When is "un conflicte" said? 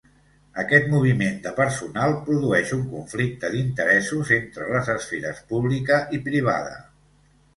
2.77-3.51